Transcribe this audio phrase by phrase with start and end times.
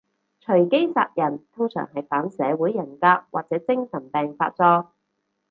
[0.43, 4.87] 隨機殺人通常係反社會人格或者精神病發作